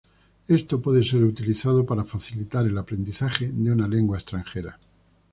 [0.47, 4.79] Esto puede ser utilizado para facilitar el aprendizaje de una lengua extranjera.